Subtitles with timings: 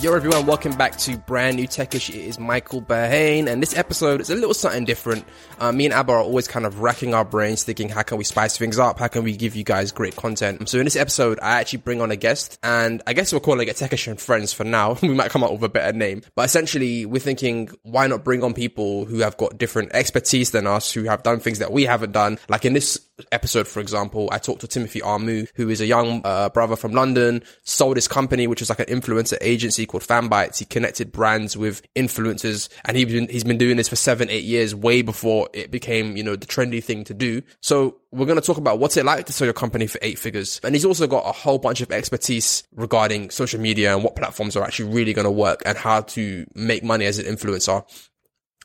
[0.00, 2.08] Yo, everyone, welcome back to brand new Techish.
[2.08, 5.24] It is Michael Berhane, and this episode is a little something different.
[5.58, 8.22] Uh, me and Abba are always kind of racking our brains, thinking, how can we
[8.22, 9.00] spice things up?
[9.00, 10.68] How can we give you guys great content?
[10.68, 13.66] So in this episode, I actually bring on a guest, and I guess we're calling
[13.66, 14.96] it Techish and Friends for now.
[15.02, 18.44] we might come up with a better name, but essentially, we're thinking, why not bring
[18.44, 21.82] on people who have got different expertise than us, who have done things that we
[21.82, 22.38] haven't done?
[22.48, 26.22] Like in this episode, for example, I talked to Timothy Armoo, who is a young
[26.24, 30.58] uh, brother from London, sold his company, which was like an influencer agency called Fanbytes.
[30.58, 34.44] He connected brands with influencers and he's been, he's been doing this for seven, eight
[34.44, 37.42] years, way before it became, you know, the trendy thing to do.
[37.60, 40.18] So we're going to talk about what's it like to sell your company for eight
[40.18, 40.60] figures.
[40.64, 44.56] And he's also got a whole bunch of expertise regarding social media and what platforms
[44.56, 47.84] are actually really going to work and how to make money as an influencer.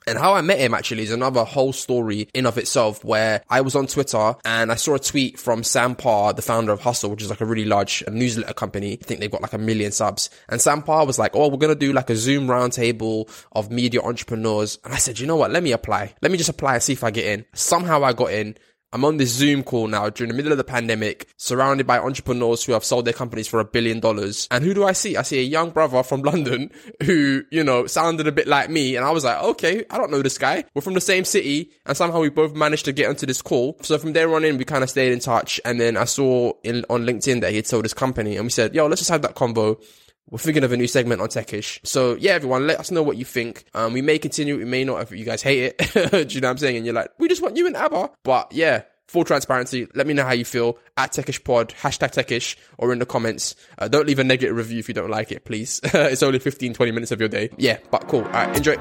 [0.08, 3.62] And how I met him actually is another whole story in of itself where I
[3.62, 7.12] was on Twitter and I saw a tweet from Sam Parr, the founder of Hustle,
[7.12, 8.94] which is like a really large uh, newsletter company.
[8.94, 10.30] I think they've got like a million subs.
[10.50, 13.72] And Sam Parr was like, Oh, we're going to do like a Zoom roundtable of
[13.72, 14.80] media entrepreneurs.
[14.84, 15.52] And I said, you know what?
[15.52, 16.14] Let me apply.
[16.22, 17.46] Let me just apply and see if I get in.
[17.54, 18.56] Somehow I got in.
[18.94, 22.64] I'm on this Zoom call now during the middle of the pandemic, surrounded by entrepreneurs
[22.64, 24.48] who have sold their companies for a billion dollars.
[24.52, 25.18] And who do I see?
[25.18, 26.70] I see a young brother from London
[27.02, 28.96] who, you know, sounded a bit like me.
[28.96, 30.66] And I was like, okay, I don't know this guy.
[30.76, 31.72] We're from the same city.
[31.88, 33.78] And somehow we both managed to get onto this call.
[33.82, 35.60] So from there on in, we kind of stayed in touch.
[35.66, 38.52] And then I saw in, on LinkedIn that he had sold his company and we
[38.52, 39.84] said, yo, let's just have that convo.
[40.30, 41.80] We're thinking of a new segment on Techish.
[41.86, 43.66] So yeah, everyone, let us know what you think.
[43.74, 45.94] Um, we may continue, we may not if you guys hate it.
[46.28, 46.78] Do you know what I'm saying?
[46.78, 48.10] And you're like, we just want you and Abba.
[48.24, 49.88] But yeah, full transparency.
[49.94, 53.56] Let me know how you feel at Techish Pod, hashtag Techish, or in the comments.
[53.78, 55.80] Uh, don't leave a negative review if you don't like it, please.
[55.84, 57.50] it's only 15, 20 minutes of your day.
[57.58, 58.24] Yeah, but cool.
[58.24, 58.76] All right, enjoy.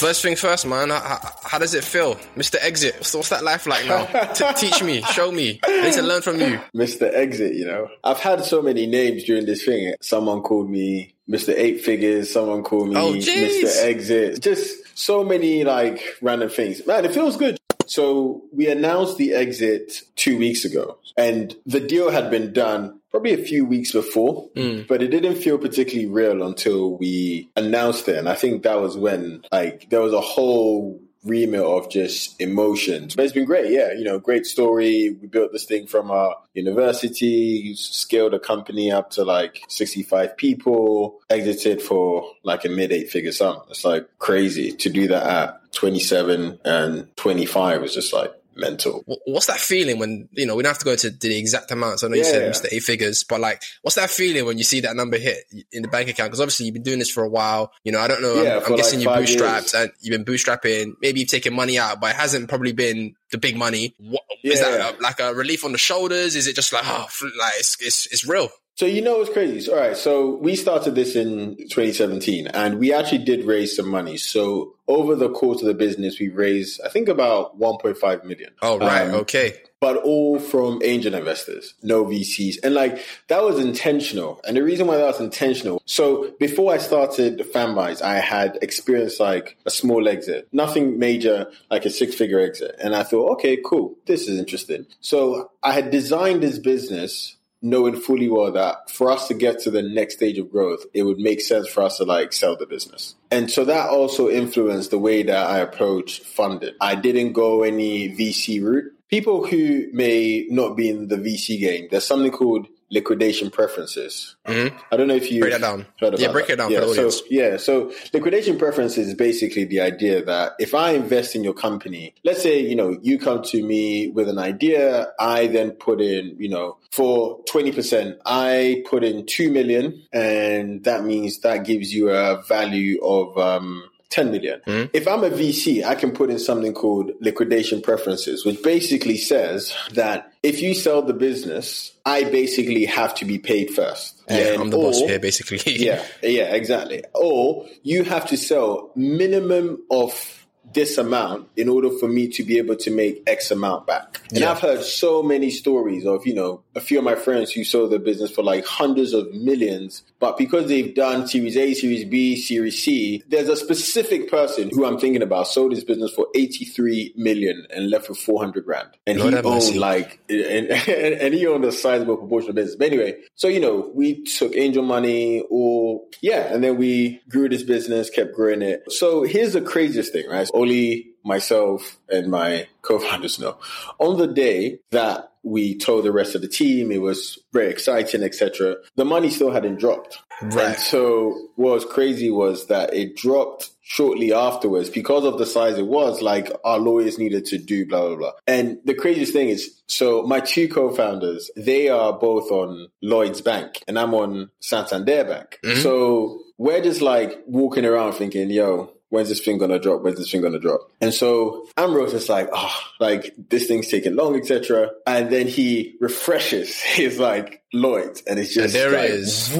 [0.00, 0.88] First thing first, man.
[0.88, 2.56] How, how, does it feel, Mr.
[2.62, 2.94] Exit?
[2.96, 4.06] What's, what's that life like now?
[4.32, 5.60] T- teach me, show me.
[5.62, 7.12] I need to learn from you, Mr.
[7.12, 7.54] Exit.
[7.54, 9.92] You know, I've had so many names during this thing.
[10.00, 11.52] Someone called me Mr.
[11.54, 12.32] Eight Figures.
[12.32, 13.84] Someone called me oh, Mr.
[13.84, 14.40] Exit.
[14.40, 16.86] Just so many like random things.
[16.86, 17.59] Man, it feels good.
[17.90, 23.32] So we announced the exit two weeks ago, and the deal had been done probably
[23.32, 24.86] a few weeks before, mm.
[24.86, 28.16] but it didn't feel particularly real until we announced it.
[28.16, 33.16] And I think that was when like there was a whole remit of just emotions.
[33.16, 33.92] But it's been great, yeah.
[33.92, 35.18] You know, great story.
[35.20, 41.20] We built this thing from our university, scaled a company up to like 65 people,
[41.28, 43.62] exited for like a mid eight figure sum.
[43.68, 49.02] It's like crazy to do that at 27 and 25 was just like mental.
[49.26, 52.04] What's that feeling when you know we don't have to go to the exact amounts?
[52.04, 52.60] I know you yeah, said yeah.
[52.62, 55.82] the eight figures, but like, what's that feeling when you see that number hit in
[55.82, 56.28] the bank account?
[56.28, 57.72] Because obviously you've been doing this for a while.
[57.84, 58.42] You know, I don't know.
[58.42, 59.74] Yeah, I'm, I'm guessing like you bootstrapped years.
[59.74, 60.94] and you've been bootstrapping.
[61.00, 63.94] Maybe you've taken money out, but it hasn't probably been the big money.
[63.98, 66.36] What, is that a, like a relief on the shoulders?
[66.36, 67.06] Is it just like oh,
[67.38, 68.48] like it's it's, it's real?
[68.80, 69.70] So you know what's crazy?
[69.70, 74.16] All right, so we started this in 2017, and we actually did raise some money.
[74.16, 78.52] So over the course of the business, we raised I think about 1.5 million.
[78.62, 79.58] Oh right, um, okay.
[79.80, 84.40] But all from angel investors, no VCs, and like that was intentional.
[84.48, 85.82] And the reason why that was intentional.
[85.84, 91.84] So before I started Fanbytes, I had experienced like a small exit, nothing major, like
[91.84, 94.86] a six figure exit, and I thought, okay, cool, this is interesting.
[95.02, 99.70] So I had designed this business knowing fully well that for us to get to
[99.70, 102.66] the next stage of growth, it would make sense for us to like sell the
[102.66, 103.14] business.
[103.30, 106.74] And so that also influenced the way that I approach funding.
[106.80, 108.92] I didn't go any VC route.
[109.08, 114.36] People who may not be in the VC game, there's something called liquidation preferences.
[114.46, 114.76] Mm-hmm.
[114.90, 115.86] I don't know if you break that down.
[116.00, 116.54] yeah, break that.
[116.54, 117.16] it down yeah, for the audience.
[117.16, 121.54] So, yeah, so liquidation preferences is basically the idea that if I invest in your
[121.54, 126.00] company, let's say you know you come to me with an idea, I then put
[126.00, 131.64] in you know for twenty percent, I put in two million, and that means that
[131.64, 134.60] gives you a value of um, 10 million.
[134.66, 134.90] Mm-hmm.
[134.92, 139.74] If I'm a VC, I can put in something called liquidation preferences, which basically says
[139.92, 144.20] that if you sell the business, I basically have to be paid first.
[144.28, 145.60] Yeah, and I'm the or, boss here, basically.
[145.76, 147.04] yeah, yeah, exactly.
[147.14, 150.39] Or you have to sell minimum of
[150.72, 154.20] this amount in order for me to be able to make X amount back.
[154.30, 154.50] And yeah.
[154.50, 157.90] I've heard so many stories of, you know, a few of my friends who sold
[157.90, 162.36] their business for like hundreds of millions, but because they've done Series A, Series B,
[162.36, 167.14] Series C, there's a specific person who I'm thinking about sold his business for 83
[167.16, 168.88] million and left with 400 grand.
[169.06, 172.76] And Lord he owned like, and, and, he owned a sizable proportion of business.
[172.76, 177.48] But anyway, so, you know, we took angel money or, yeah, and then we grew
[177.48, 178.84] this business, kept growing it.
[178.92, 180.48] So here's the craziest thing, right?
[180.60, 183.58] Only myself and my co-founders know.
[183.98, 186.92] On the day that we told the rest of the team.
[186.92, 188.76] It was very exciting, etc.
[188.96, 190.18] The money still hadn't dropped.
[190.42, 190.68] Right.
[190.68, 195.78] And so what was crazy was that it dropped shortly afterwards because of the size
[195.78, 198.32] it was, like our lawyers needed to do blah, blah, blah.
[198.46, 203.82] And the craziest thing is, so my two co-founders, they are both on Lloyd's Bank
[203.88, 205.58] and I'm on Santander Bank.
[205.64, 205.80] Mm-hmm.
[205.80, 210.02] So we're just like walking around thinking, yo, when's this thing gonna drop?
[210.02, 210.90] When's this thing gonna drop?
[211.00, 214.90] And so Ambrose is like, oh, like this thing's taking long, etc.
[215.06, 219.56] And then he refreshes his like Lloyd, and it's just And there like, is.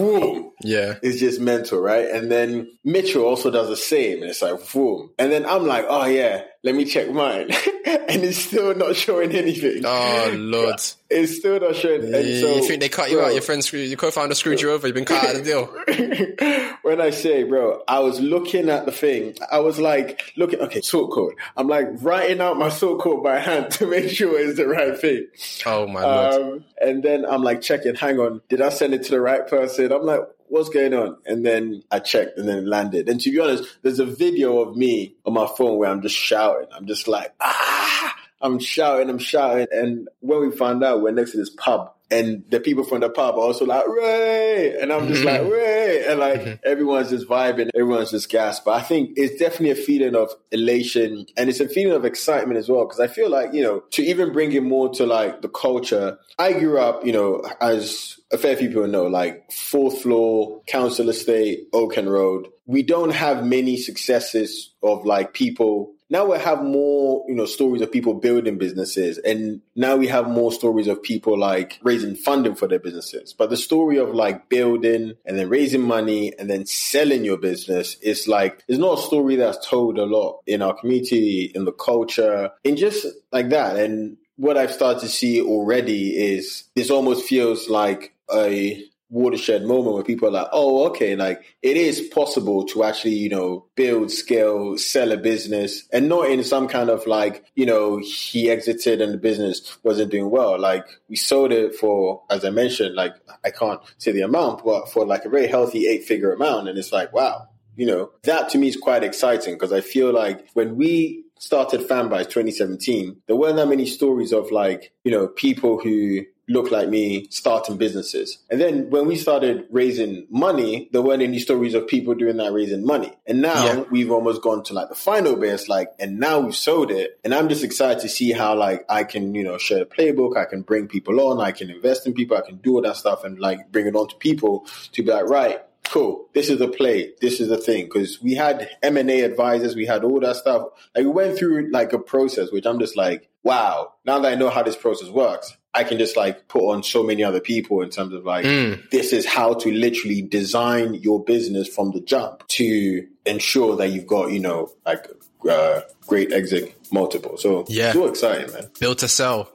[0.62, 0.94] Yeah.
[1.02, 2.08] It's just mental, right?
[2.08, 5.10] And then Mitchell also does the same, and it's like boom.
[5.18, 7.50] And then I'm like, oh yeah, let me check mine,
[7.86, 9.82] and it's still not showing anything.
[9.84, 10.80] Oh lord.
[11.12, 12.14] It's still not showing.
[12.14, 13.32] And You, so, you think they cut you bro, out?
[13.32, 14.86] Your friend, screwed, your co-founder screwed you over.
[14.86, 16.76] You've been cut out of the deal.
[16.82, 19.34] when I say, bro, I was looking at the thing.
[19.50, 21.34] I was like, looking, okay, sort code.
[21.56, 24.96] I'm like writing out my sort code by hand to make sure it's the right
[24.96, 25.26] thing.
[25.66, 26.34] Oh my lord.
[26.34, 29.46] Um, and then I'm like checking, hang on, did I send it to the right
[29.46, 29.92] person?
[29.92, 31.18] I'm like, what's going on?
[31.26, 33.08] And then I checked and then it landed.
[33.08, 36.16] And to be honest, there's a video of me on my phone where I'm just
[36.16, 36.68] shouting.
[36.74, 39.66] I'm just like, ah, I'm shouting, I'm shouting.
[39.70, 41.92] And when we found out, we're next to this pub.
[42.12, 44.76] And the people from the pub are also like, Ray!
[44.80, 45.44] And I'm just mm-hmm.
[45.44, 46.04] like, Ray!
[46.08, 46.54] And like, mm-hmm.
[46.64, 48.64] everyone's just vibing, everyone's just gasped.
[48.64, 52.58] But I think it's definitely a feeling of elation and it's a feeling of excitement
[52.58, 52.84] as well.
[52.86, 56.18] Cause I feel like, you know, to even bring it more to like the culture,
[56.36, 61.08] I grew up, you know, as a fair few people know, like fourth floor, council
[61.10, 62.48] estate, Oaken Road.
[62.66, 67.80] We don't have many successes of like people now we have more, you know, stories
[67.82, 72.56] of people building businesses, and now we have more stories of people like raising funding
[72.56, 73.32] for their businesses.
[73.32, 77.94] But the story of like building and then raising money and then selling your business
[78.02, 81.72] is like it's not a story that's told a lot in our community, in the
[81.72, 83.76] culture, in just like that.
[83.76, 89.94] And what I've started to see already is this almost feels like a watershed moment
[89.94, 94.10] where people are like, oh, okay, like it is possible to actually, you know, build,
[94.10, 99.00] scale, sell a business and not in some kind of like, you know, he exited
[99.00, 100.58] and the business wasn't doing well.
[100.58, 103.14] Like we sold it for, as I mentioned, like
[103.44, 106.68] I can't say the amount, but for like a very healthy eight figure amount.
[106.68, 110.12] And it's like, wow, you know, that to me is quite exciting because I feel
[110.12, 115.26] like when we started Fanbytes 2017, there weren't that many stories of like, you know,
[115.26, 118.38] people who look like me starting businesses.
[118.50, 122.52] And then when we started raising money, there weren't any stories of people doing that
[122.52, 123.12] raising money.
[123.26, 123.84] And now Yeah.
[123.90, 127.18] we've almost gone to like the final base, like, and now we've sold it.
[127.24, 130.36] And I'm just excited to see how like I can, you know, share the playbook.
[130.36, 131.40] I can bring people on.
[131.40, 132.36] I can invest in people.
[132.36, 135.10] I can do all that stuff and like bring it on to people to be
[135.12, 136.28] like, right, cool.
[136.34, 137.12] This is the play.
[137.20, 137.88] This is the thing.
[137.88, 139.76] Cause we had M&A advisors.
[139.76, 140.62] We had all that stuff.
[140.96, 144.34] Like we went through like a process, which I'm just like, wow, now that I
[144.34, 147.80] know how this process works, I can just like put on so many other people
[147.82, 148.90] in terms of like, Mm.
[148.90, 154.06] this is how to literally design your business from the jump to ensure that you've
[154.06, 155.06] got, you know, like
[155.48, 157.36] uh, great exit multiple.
[157.38, 157.88] So Yeah.
[157.90, 158.70] it's all exciting, man.
[158.80, 159.50] Build to sell.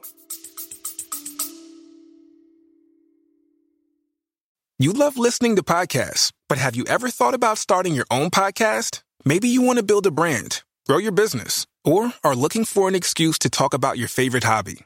[4.78, 9.02] You love listening to podcasts, but have you ever thought about starting your own podcast?
[9.24, 12.94] Maybe you want to build a brand, grow your business, or are looking for an
[12.94, 14.85] excuse to talk about your favorite hobby.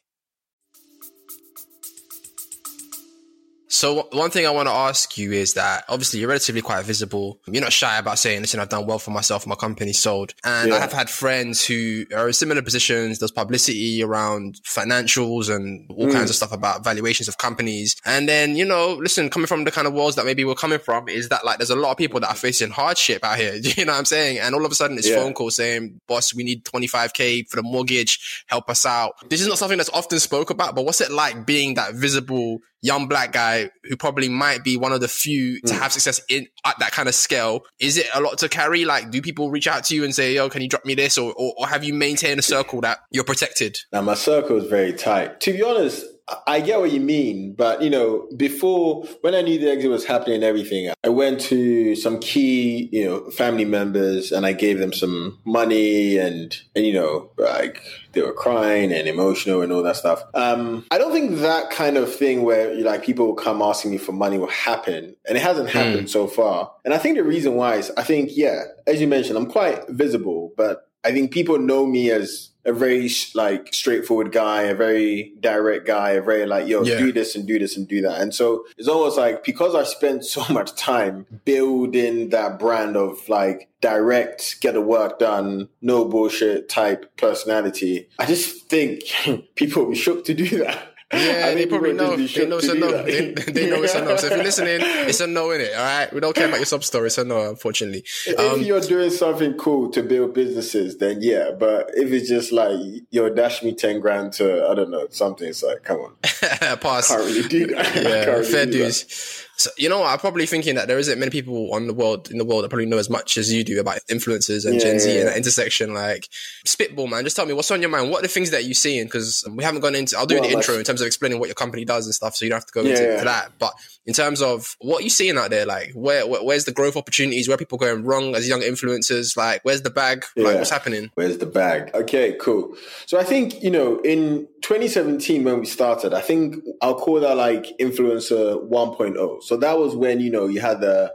[3.71, 7.39] So one thing I want to ask you is that obviously you're relatively quite visible.
[7.47, 9.47] You're not shy about saying, listen, I've done well for myself.
[9.47, 10.33] My company sold.
[10.43, 13.19] And I have had friends who are in similar positions.
[13.19, 16.11] There's publicity around financials and all hmm.
[16.11, 17.95] kinds of stuff about valuations of companies.
[18.05, 20.79] And then, you know, listen, coming from the kind of worlds that maybe we're coming
[20.79, 23.53] from is that like there's a lot of people that are facing hardship out here.
[23.81, 24.37] You know what I'm saying?
[24.37, 25.15] And all of a sudden it's Yeah.
[25.15, 28.43] phone call saying, boss, we need 25K for the mortgage.
[28.47, 29.13] Help us out.
[29.29, 32.59] This is not something that's often spoke about, but what's it like being that visible
[32.81, 35.79] young black guy who probably might be one of the few to hmm.
[35.79, 37.61] have success in at that kind of scale?
[37.79, 38.85] Is it a lot to carry?
[38.85, 41.17] Like, do people reach out to you and say, yo, can you drop me this?
[41.17, 43.79] Or, or, or have you maintained a circle that you're protected?
[43.91, 45.39] Now my circle is very tight.
[45.41, 46.05] To be honest,
[46.47, 50.05] I get what you mean, but you know, before when I knew the exit was
[50.05, 54.79] happening and everything, I went to some key, you know, family members and I gave
[54.79, 57.81] them some money and, and you know, like
[58.13, 60.23] they were crying and emotional and all that stuff.
[60.33, 63.91] Um, I don't think that kind of thing where you like people will come asking
[63.91, 66.09] me for money will happen, and it hasn't happened mm.
[66.09, 66.71] so far.
[66.85, 69.87] And I think the reason why is I think yeah, as you mentioned, I'm quite
[69.89, 75.33] visible, but I think people know me as a very like straightforward guy, a very
[75.39, 76.97] direct guy, a very like, yo, yeah.
[76.97, 78.21] do this and do this and do that.
[78.21, 83.27] And so it's almost like because I spent so much time building that brand of
[83.29, 89.03] like direct, get the work done, no bullshit type personality, I just think
[89.55, 90.90] people will be shook to do that.
[91.13, 92.15] Yeah, they probably know.
[92.15, 93.03] They know it's a no.
[93.03, 94.15] They, they, know it's a no.
[94.15, 95.73] So if you're listening, it's a no in it.
[95.75, 97.07] All right, we don't care about your sub story.
[97.07, 98.05] It's a no, unfortunately.
[98.37, 101.51] Um, if you're doing something cool to build businesses, then yeah.
[101.51, 102.77] But if it's just like
[103.09, 107.09] yo, dash me ten grand to I don't know something, it's like come on, pass.
[107.09, 107.95] Can't really do that.
[107.95, 109.47] Yeah, fair dues.
[109.61, 112.37] So, you know, I'm probably thinking that there isn't many people on the world in
[112.37, 114.99] the world that probably know as much as you do about influencers and yeah, Gen
[114.99, 115.93] Z yeah, and that intersection.
[115.93, 116.27] Like,
[116.65, 117.23] spitball, man.
[117.23, 118.09] Just tell me what's on your mind.
[118.09, 119.05] What are the things that you're seeing?
[119.05, 120.17] Because we haven't gone into.
[120.17, 122.35] I'll do well, the intro in terms of explaining what your company does and stuff,
[122.35, 123.51] so you don't have to go into that.
[123.59, 123.73] But
[124.05, 126.97] in terms of what you're you seeing out there, like where, where, where's the growth
[126.97, 127.47] opportunities?
[127.47, 129.37] Where people going wrong as young influencers?
[129.37, 130.25] Like, where's the bag?
[130.35, 131.11] Like, what's happening?
[131.15, 131.91] Where's the bag?
[131.93, 132.75] Okay, cool.
[133.05, 137.35] So I think you know in 2017 when we started, I think I'll call that
[137.35, 139.43] like influencer 1.0.
[139.51, 141.13] So that was when you know you had the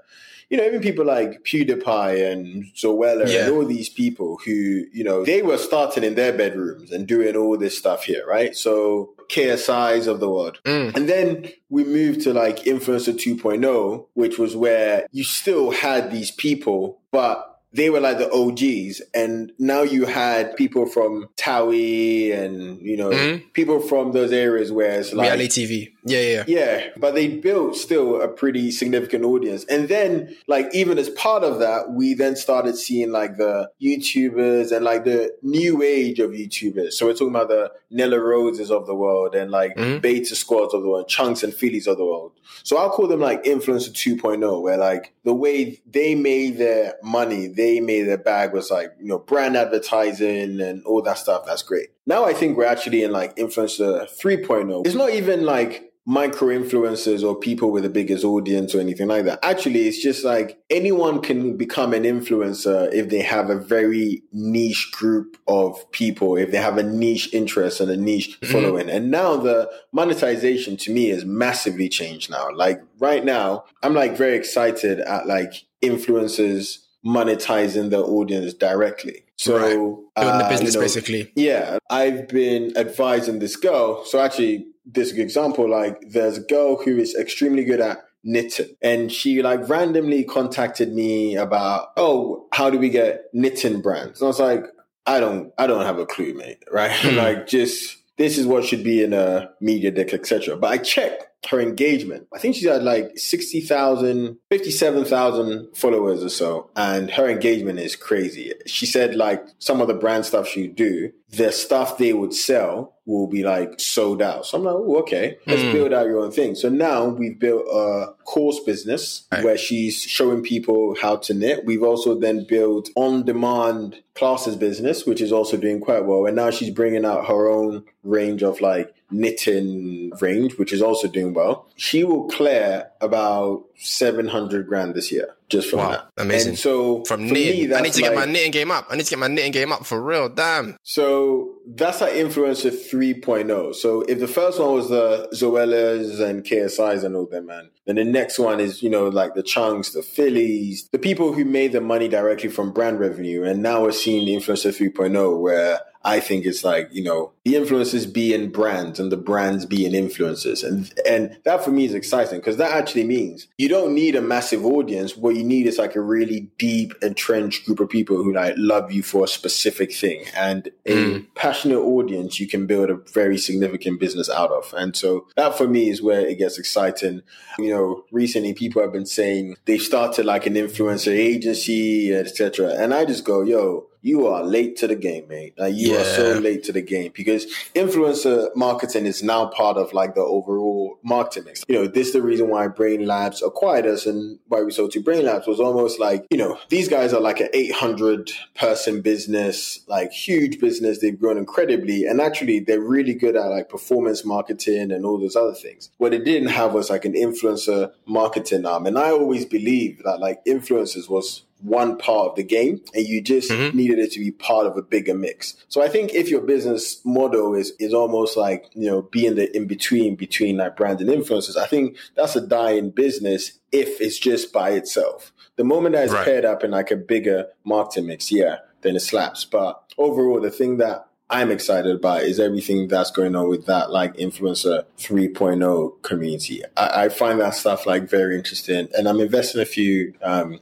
[0.50, 3.47] you know, even people like PewDiePie and Zoella yeah.
[3.47, 7.35] and all these people who, you know, they were starting in their bedrooms and doing
[7.35, 8.55] all this stuff here, right?
[8.55, 10.61] So KSIs of the world.
[10.64, 10.95] Mm.
[10.95, 16.31] And then we moved to like Influencer 2.0, which was where you still had these
[16.31, 19.02] people, but they were like the OGs.
[19.14, 23.49] And now you had people from Towie and, you know, mm-hmm.
[23.49, 25.93] people from those areas where it's like reality TV.
[26.06, 26.86] Yeah, yeah, yeah.
[26.96, 29.64] But they built still a pretty significant audience.
[29.64, 34.70] And then, like, even as part of that, we then started seeing like the YouTubers
[34.75, 36.92] and like the new age of YouTubers.
[36.92, 39.98] So we're talking about the Nella Roses of the world and like mm-hmm.
[39.98, 42.32] Beta Squads of the world, Chunkz and Phillies of the world.
[42.62, 47.48] So I'll call them like Influencer 2.0, where like the way they made their money,
[47.48, 51.44] they made their bag was like, you know, brand advertising and all that stuff.
[51.46, 51.88] That's great.
[52.06, 54.86] Now I think we're actually in like Influencer 3.0.
[54.86, 59.25] It's not even like micro influencers or people with the biggest audience or anything like
[59.25, 59.40] that.
[59.42, 64.92] Actually, it's just like anyone can become an influencer if they have a very niche
[64.92, 68.52] group of people, if they have a niche interest and a niche mm-hmm.
[68.52, 68.88] following.
[68.88, 72.54] And now the monetization to me is massively changed now.
[72.54, 79.25] Like right now, I'm like very excited at like influencers monetizing their audience directly.
[79.37, 79.71] So right.
[79.71, 81.33] doing uh, the business you know, basically.
[81.37, 81.78] Yeah.
[81.90, 84.05] I've been advising this girl.
[84.05, 89.12] So actually this example, like there's a girl who is extremely good at knitting and
[89.12, 94.21] she like randomly contacted me about, oh, how do we get knitting brands?
[94.21, 94.64] And I was like,
[95.07, 96.62] I don't, I don't have a clue, mate.
[96.73, 96.90] Right.
[96.93, 97.16] Hmm.
[97.16, 100.57] like just, this is what should be in a media deck, etc.
[100.57, 102.26] But I checked her engagement.
[102.34, 106.70] I think she had like 60,000, 57,000 followers or so.
[106.76, 108.52] And her engagement is crazy.
[108.66, 112.94] She said like some of the brand stuff she do, the stuff they would sell
[113.04, 114.46] will be like sold out.
[114.46, 115.72] So I'm like, oh, okay, let's mm.
[115.72, 116.54] build out your own thing.
[116.54, 119.44] So now we've built a course business right.
[119.44, 121.64] where she's showing people how to knit.
[121.64, 126.26] We've also then built on demand classes business, which is also doing quite well.
[126.26, 131.08] And now she's bringing out her own range of like knitting range, which is also
[131.08, 131.68] doing well.
[131.76, 136.08] She will clear about 700 grand this year just from wow, that.
[136.16, 136.50] Amazing.
[136.50, 138.86] And so from knitting, me, I need to like, get my knitting game up.
[138.90, 140.28] I need to get my knitting game up for real.
[140.28, 140.76] Damn.
[140.82, 143.74] So that's our influencer 3.0.
[143.74, 147.96] So if the first one was the Zoellas and KSIs and all them, man, then
[147.96, 151.72] the next one is, you know, like the Chunkz, the Phillies, the people who made
[151.72, 153.44] the money directly from brand revenue.
[153.44, 157.54] And now we're seeing the influencer 3.0 where I think it's like, you know, the
[157.54, 160.62] influencers be in brands and the brands be in influencers.
[160.62, 164.21] And and that for me is exciting because that actually means you don't need a
[164.21, 165.16] massive audience.
[165.16, 168.93] What you need is like a really deep, entrenched group of people who like love
[168.93, 170.25] you for a specific thing.
[170.37, 171.26] And a mm.
[171.35, 174.73] passionate audience you can build a very significant business out of.
[174.76, 177.23] And so that for me is where it gets exciting.
[177.59, 182.75] You know, recently people have been saying they've started like an influencer agency, etc.
[182.78, 185.54] And I just go, yo, you are late to the game, mate.
[185.58, 186.00] Like you yeah.
[186.00, 190.20] are so late to the game because influencer marketing is now part of like the
[190.20, 191.64] overall marketing mix.
[191.66, 195.02] You know, this is the reason why Brainlabs acquired us and why we sold to
[195.02, 200.12] Brainlabs was almost like, you know, these guys are like an 800 person business, like
[200.12, 201.00] huge business.
[201.00, 202.04] They've grown incredibly.
[202.04, 205.90] And actually they're really good at like performance marketing and all those other things.
[205.98, 208.86] What they didn't have was like an influencer marketing arm.
[208.86, 213.20] And I always believed that like influencers was one part of the game and you
[213.20, 213.76] just mm-hmm.
[213.76, 215.56] needed it to be part of a bigger mix.
[215.68, 219.54] So I think if your business model is is almost like, you know, being the
[219.56, 224.18] in between between like brand and influencers, I think that's a dying business if it's
[224.18, 225.32] just by itself.
[225.56, 226.25] The moment that it's right.
[226.25, 229.44] paired up in like a bigger marketing mix, yeah, then it slaps.
[229.44, 233.90] But overall the thing that I'm excited about is everything that's going on with that
[233.90, 236.62] like influencer 3.0 community.
[236.76, 240.60] I, I find that stuff like very interesting and I'm investing a few um,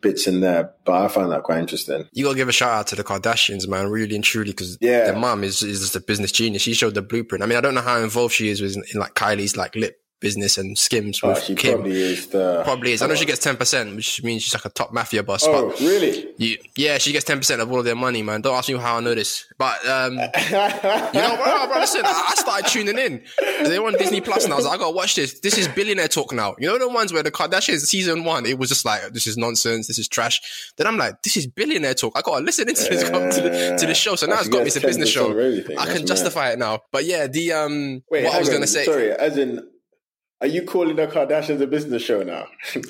[0.00, 2.08] bits in there, but I find that quite interesting.
[2.12, 5.04] You gotta give a shout out to the Kardashians, man, really and truly, because yeah.
[5.04, 6.62] their mom is, is just a business genius.
[6.62, 7.42] She showed the blueprint.
[7.42, 9.98] I mean, I don't know how involved she is with in like Kylie's like lip
[10.20, 11.74] business and skims oh, with she Kim.
[11.74, 13.02] Probably is the probably is.
[13.02, 15.44] I know she gets ten percent, which means she's like a top mafia boss.
[15.46, 16.34] Oh, really?
[16.38, 18.40] You, yeah, she gets ten percent of all of their money, man.
[18.40, 22.32] Don't ask me how I know this, but um, you know, bro, bro, listen, I,
[22.36, 23.22] started tuning in.
[23.64, 25.40] They were on Disney Plus, and I was like, I gotta watch this.
[25.40, 26.54] This is billionaire talk now.
[26.58, 29.36] You know the ones where the Kardashians season one, it was just like this is
[29.36, 30.40] nonsense, this is trash.
[30.76, 32.12] Then I'm like, this is billionaire talk.
[32.16, 34.14] I gotta listen into this uh, to, the, to the show.
[34.16, 34.66] So now it's got me.
[34.66, 35.30] It's a business show.
[35.78, 36.80] I can justify it now.
[36.90, 38.84] But yeah, the um, Wait, what I was gonna say.
[38.84, 39.66] Sorry, as in
[40.42, 42.46] are you calling the Kardashians a business show now?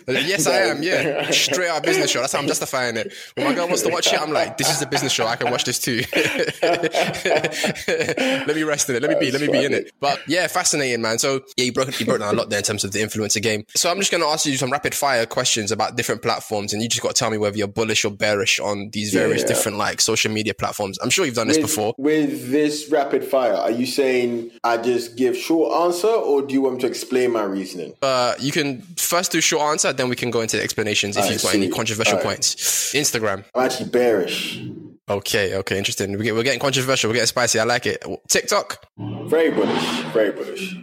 [0.09, 0.83] Uh, yes, I am.
[0.83, 2.21] Yeah, straight up business show.
[2.21, 3.13] That's how I'm justifying it.
[3.35, 5.29] When my girl wants to watch it, I'm like, this is a business show.
[5.29, 6.03] I can watch this too.
[6.63, 9.03] let me rest in it.
[9.03, 9.31] Let me be.
[9.31, 9.93] Let me be in it.
[10.01, 11.21] But yeah, fascinating, man.
[11.21, 13.41] So yeah, you broke you broke down a lot there in terms of the influencer
[13.41, 13.65] game.
[13.77, 16.83] So I'm just going to ask you some rapid fire questions about different platforms, and
[16.83, 19.49] you just got to tell me whether you're bullish or bearish on these various yeah,
[19.49, 20.99] different like social media platforms.
[20.99, 21.95] I'm sure you've done with, this before.
[21.97, 26.61] With this rapid fire, are you saying I just give short answer, or do you
[26.61, 27.36] want me to explain?
[27.37, 27.95] My reasoning.
[28.03, 31.31] Uh, you can first do short answer, then we can go into the explanations if
[31.31, 32.25] you've got any controversial right.
[32.25, 32.55] points.
[32.95, 33.45] Instagram.
[33.55, 34.61] I'm actually bearish.
[35.09, 36.19] Okay, okay, interesting.
[36.19, 37.09] We're getting controversial.
[37.11, 37.61] We're getting spicy.
[37.61, 38.05] I like it.
[38.29, 38.85] TikTok.
[38.99, 40.03] Very bullish.
[40.13, 40.75] Very bullish.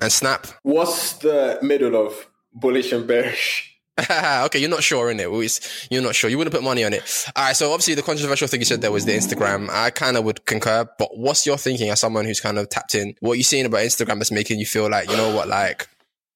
[0.00, 0.46] And Snap.
[0.62, 3.68] What's the middle of bullish and bearish?
[4.10, 5.28] okay, you're not sure in it.
[5.90, 6.30] You're not sure.
[6.30, 7.26] You wouldn't put money on it.
[7.36, 7.56] All right.
[7.56, 9.68] So obviously the controversial thing you said there was the Instagram.
[9.70, 12.94] I kind of would concur, but what's your thinking as someone who's kind of tapped
[12.94, 13.14] in?
[13.20, 15.88] What are you seeing about Instagram that's making you feel like, you know what, like,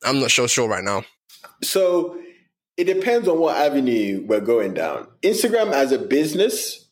[0.05, 1.05] I'm not so sure right now.
[1.63, 2.19] So
[2.77, 5.09] it depends on what avenue we're going down.
[5.23, 6.87] Instagram as a business,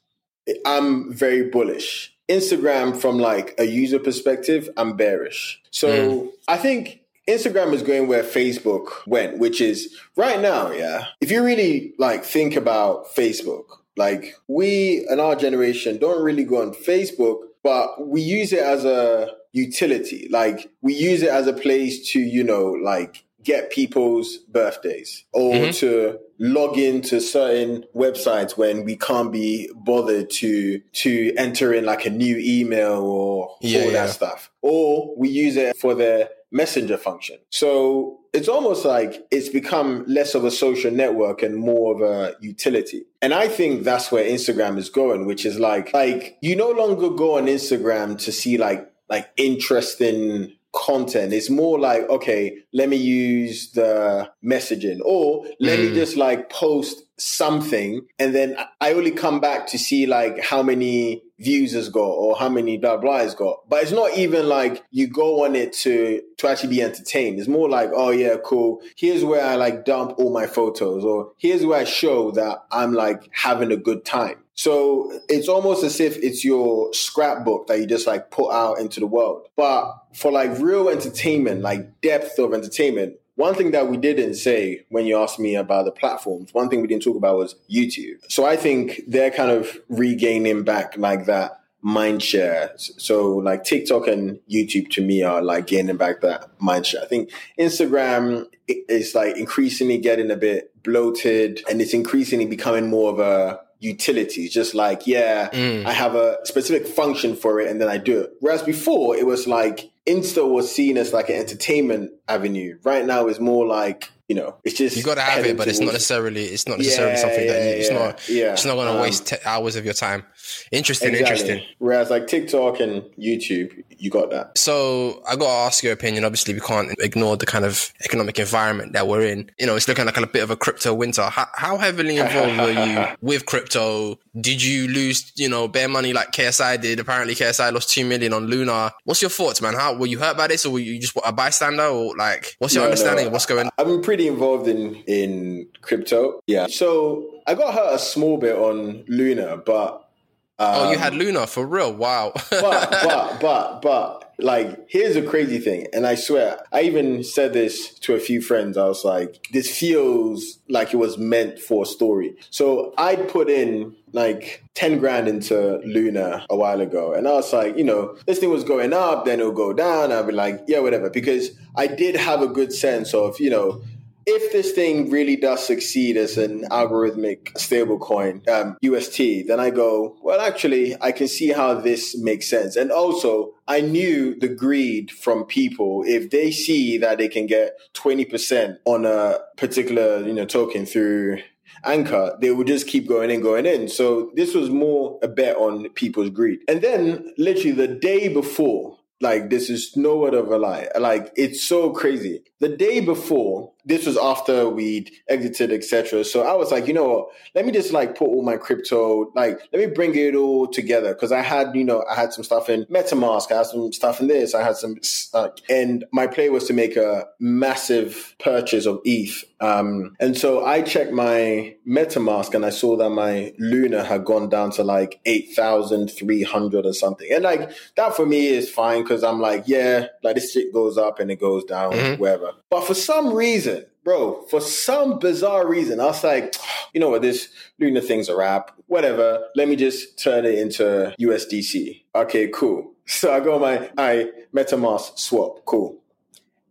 [0.64, 2.14] I'm very bullish.
[2.28, 5.60] Instagram from like a user perspective, I'm bearish.
[5.70, 6.30] So mm.
[6.48, 11.06] I think Instagram is going where Facebook went, which is right now, yeah.
[11.20, 13.64] If you really like think about Facebook,
[13.96, 18.84] like we and our generation don't really go on Facebook, but we use it as
[18.84, 20.28] a utility.
[20.30, 25.54] Like we use it as a place to, you know, like get people's birthdays or
[25.54, 25.70] mm-hmm.
[25.70, 32.04] to log into certain websites when we can't be bothered to to enter in like
[32.04, 34.50] a new email or yeah, all that stuff.
[34.60, 37.38] Or we use it for the messenger function.
[37.50, 42.36] So it's almost like it's become less of a social network and more of a
[42.40, 43.04] utility.
[43.20, 47.10] And I think that's where Instagram is going, which is like, like you no longer
[47.10, 51.32] go on Instagram to see like, like interesting content.
[51.32, 55.90] It's more like, okay, let me use the messaging or let mm.
[55.90, 60.64] me just like post something and then I only come back to see like how
[60.64, 63.68] many views has got or how many blah blah has got.
[63.68, 67.38] But it's not even like you go on it to to actually be entertained.
[67.38, 68.80] It's more like, oh yeah, cool.
[68.96, 72.92] Here's where I like dump all my photos or here's where I show that I'm
[72.92, 74.43] like having a good time.
[74.54, 79.00] So it's almost as if it's your scrapbook that you just like put out into
[79.00, 79.48] the world.
[79.56, 84.84] But for like real entertainment, like depth of entertainment, one thing that we didn't say
[84.90, 88.18] when you asked me about the platforms, one thing we didn't talk about was YouTube.
[88.28, 92.72] So I think they're kind of regaining back like that mind share.
[92.76, 97.02] So like TikTok and YouTube to me are like gaining back that mind share.
[97.02, 103.10] I think Instagram is like increasingly getting a bit bloated and it's increasingly becoming more
[103.10, 104.48] of a utility.
[104.48, 105.84] Just like, yeah, mm.
[105.84, 108.32] I have a specific function for it and then I do it.
[108.40, 112.78] Whereas before it was like Insta was seen as like an entertainment avenue.
[112.82, 115.68] Right now it's more like you know, it's just you got to have it, but
[115.68, 118.52] it's not necessarily it's not necessarily Yeah, something that you, it's yeah, not yeah.
[118.52, 120.24] it's not going to Um, waste t- hours of your time.
[120.72, 121.18] Interesting, Exactly.
[121.50, 121.62] interesting.
[121.78, 124.56] Whereas like TikTok and YouTube, you got that.
[124.58, 126.24] So I got to ask your opinion.
[126.24, 129.50] Obviously, we can't ignore the kind of economic environment that we're in.
[129.58, 131.22] You know, it's looking like a bit of a crypto winter.
[131.22, 134.18] How, how heavily involved were you with crypto?
[134.40, 136.98] Did you lose, you know, bare money like KSI did?
[136.98, 138.92] Apparently, KSI lost two million on Luna.
[139.04, 139.74] What's your thoughts, man?
[139.74, 142.74] How were you hurt by this, or were you just a bystander, or like, what's
[142.74, 143.28] your No, understanding no.
[143.28, 143.66] of what's going?
[143.66, 143.70] on?
[144.14, 146.40] Pretty involved in in crypto.
[146.46, 146.68] Yeah.
[146.68, 150.08] So I got hurt a small bit on Luna, but
[150.56, 151.92] Oh, you um, had Luna for real?
[151.92, 152.32] Wow.
[152.50, 157.52] but but but but like here's a crazy thing and i swear i even said
[157.52, 161.84] this to a few friends i was like this feels like it was meant for
[161.84, 167.28] a story so I'd put in like 10 grand into luna a while ago and
[167.28, 170.24] i was like you know this thing was going up then it'll go down i'll
[170.24, 173.80] be like yeah whatever because i did have a good sense of you know
[174.26, 180.16] if this thing really does succeed as an algorithmic stablecoin, um, UST, then I go,
[180.22, 182.76] well, actually, I can see how this makes sense.
[182.76, 186.04] And also, I knew the greed from people.
[186.06, 191.38] If they see that they can get 20% on a particular, you know, token through
[191.84, 193.88] anchor, they would just keep going in, going in.
[193.88, 196.60] So this was more a bet on people's greed.
[196.68, 200.88] And then literally the day before, like this is no word of a lie.
[200.98, 202.42] Like it's so crazy.
[202.60, 206.24] The day before, this was after we'd exited, etc.
[206.24, 207.28] So I was like, you know what?
[207.54, 211.14] Let me just like put all my crypto, like let me bring it all together
[211.14, 214.20] because I had, you know, I had some stuff in MetaMask, I had some stuff
[214.20, 214.96] in this, I had some,
[215.34, 219.44] uh, and my play was to make a massive purchase of ETH.
[219.60, 224.48] Um, and so I checked my MetaMask and I saw that my Luna had gone
[224.48, 228.68] down to like eight thousand three hundred or something, and like that for me is
[228.68, 232.52] fine because I'm like, yeah, like this shit goes up and it goes down, wherever.
[232.68, 233.73] But for some reason,
[234.04, 237.48] bro, for some bizarre reason, I was like, ah, you know what, this
[237.80, 238.70] Luna thing's a wrap.
[238.86, 239.48] Whatever.
[239.56, 242.04] Let me just turn it into USDC.
[242.14, 242.92] Okay, cool.
[243.06, 245.66] So I go my I MetaMask swap.
[245.66, 245.98] Cool.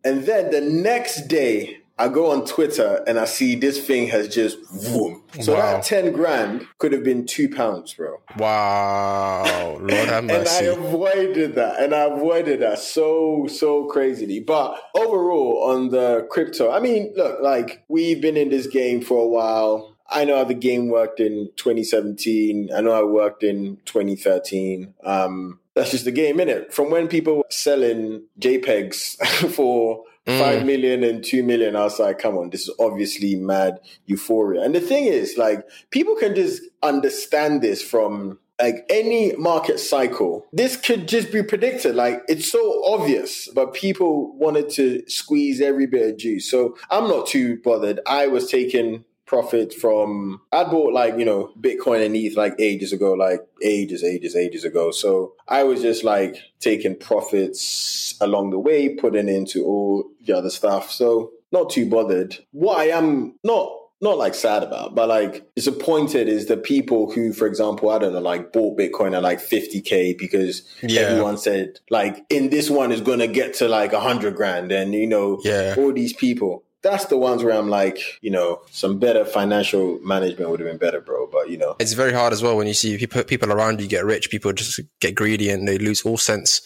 [0.03, 4.27] And then the next day, I go on Twitter and I see this thing has
[4.27, 5.23] just boom.
[5.41, 5.73] So Wow.
[5.73, 8.17] that 10 grand could have been two pounds, bro.
[8.37, 9.77] wow.
[9.79, 11.79] Lord have And I avoided that.
[11.81, 14.39] And I avoided that so, so crazily.
[14.39, 19.23] But overall, on the crypto, I mean, look, like we've been in this game for
[19.23, 19.95] a while.
[20.09, 22.69] I know how the game worked in 2017.
[22.75, 24.93] I know I worked in 2013.
[25.03, 26.71] Um, that's just the game, innit?
[26.71, 30.65] From when people were selling JPEGs for five mm.
[30.65, 34.61] million and two million, I was like, come on, this is obviously mad euphoria.
[34.61, 40.45] And the thing is, like, people can just understand this from like any market cycle.
[40.53, 41.95] This could just be predicted.
[41.95, 46.49] Like, it's so obvious, but people wanted to squeeze every bit of juice.
[46.49, 47.99] So I'm not too bothered.
[48.07, 52.93] I was taking profit from I bought like you know Bitcoin and ETH like ages
[52.93, 54.91] ago, like ages, ages, ages ago.
[54.91, 60.49] So I was just like taking profits along the way, putting into all the other
[60.49, 60.91] stuff.
[60.91, 62.37] So not too bothered.
[62.51, 67.31] What I am not not like sad about, but like disappointed is the people who,
[67.31, 71.01] for example, I don't know, like bought Bitcoin at like 50k because Yeah.
[71.01, 74.93] everyone said like in this one is gonna get to like a hundred grand, and
[74.93, 75.75] you know, Yeah.
[75.77, 76.63] all these people.
[76.83, 80.77] That's the ones where I'm like, you know, some better financial management would have been
[80.77, 81.27] better, bro.
[81.31, 83.87] But you know, It's very hard as well when you see people people around you
[83.87, 84.29] get rich.
[84.29, 86.61] People just get greedy and they lose all sense,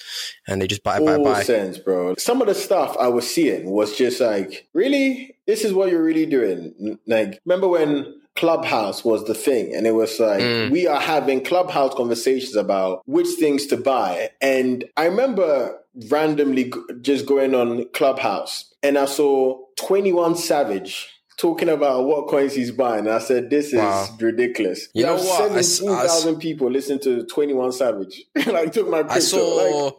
[0.48, 1.44] and they just buy, buy, all buy.
[1.44, 2.16] sense, bro.
[2.18, 6.04] Some of the stuff I was seeing was just like, really, this is what you're
[6.04, 6.98] really doing.
[7.08, 10.72] Like, remember when Clubhouse was the thing, and it was like Mm.
[10.72, 17.26] we are having Clubhouse conversations about which things to buy, and I remember randomly just
[17.26, 21.08] going on Clubhouse, and I saw Twenty One Savage.
[21.38, 24.08] Talking about what coins he's buying, I said, "This is Wow.
[24.20, 25.52] ridiculous." You know have what?
[25.52, 28.24] I s- Seventeen thousand people listen to Twenty One Savage.
[28.48, 29.14] like, took my crypto.
[29.16, 29.94] I saw like,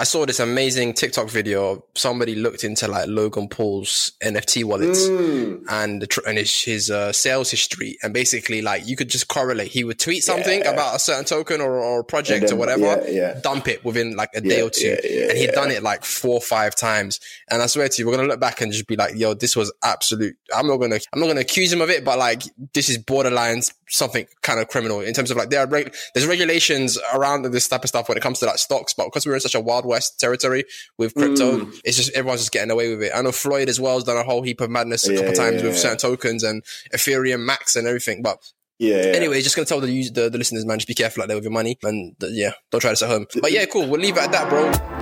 [0.00, 1.70] I saw this amazing TikTok video.
[1.72, 6.62] of Somebody looked into like Logan Paul's NFT wallets mm, and the tr- and his,
[6.62, 9.72] his uh, sales history, and basically like you could just correlate.
[9.72, 10.70] He would tweet something Yeah.
[10.70, 13.40] about a certain token or, or project then- or whatever, yeah, yeah.
[13.42, 16.40] dump it within like a day or two, and he'd done it like four or
[16.40, 17.18] five times.
[17.50, 19.56] And I swear to you, we're gonna look back and just be like, "Yo, this
[19.56, 22.88] was absolute." I'm not gonna I'm not gonna accuse him of it, but like this
[22.88, 26.98] is borderline something kind of criminal in terms of like there are reg- there's regulations
[27.14, 29.40] around this type of stuff when it comes to like stocks, but because we're in
[29.40, 30.64] such a wild west territory
[30.98, 31.80] with crypto, Mm.
[31.84, 33.12] it's just everyone's just getting away with it.
[33.14, 35.34] I know Floyd as well has done a whole heap of madness a Yeah, couple
[35.34, 35.80] times yeah, with yeah.
[35.80, 36.62] certain tokens and
[36.94, 38.22] Ethereum Max and everything.
[38.22, 38.38] But
[38.78, 39.02] yeah, yeah.
[39.16, 41.44] anyway, just gonna tell the, the the listeners, man, just be careful out there with
[41.44, 43.26] your money and yeah, don't try this at home.
[43.40, 43.88] But yeah, cool.
[43.88, 44.97] We'll leave it at that, bro.